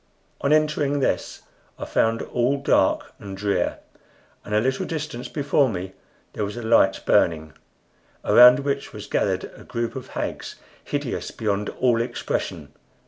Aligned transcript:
On 0.43 0.51
entering 0.51 0.99
this 0.99 1.43
I 1.77 1.85
found 1.85 2.23
all 2.23 2.57
dark 2.57 3.13
and 3.19 3.37
drear; 3.37 3.77
and 4.43 4.55
a 4.55 4.59
little 4.59 4.87
distance 4.87 5.27
before 5.29 5.69
me 5.69 5.93
there 6.33 6.43
was 6.43 6.57
a 6.57 6.63
light 6.63 7.01
burning, 7.05 7.53
around 8.25 8.61
which 8.61 8.93
was 8.93 9.05
gathered 9.05 9.43
a 9.55 9.63
group 9.63 9.95
of 9.95 10.07
hags 10.17 10.55
hideous 10.85 11.29
beyond 11.29 11.69
all 11.69 12.01
expression. 12.01 12.73